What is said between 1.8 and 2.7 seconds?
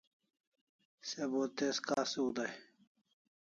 kasiu dai